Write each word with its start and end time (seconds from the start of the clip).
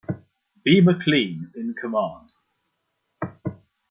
B. 0.63 0.81
McLean 0.81 1.51
in 1.55 1.75
command. 1.79 2.31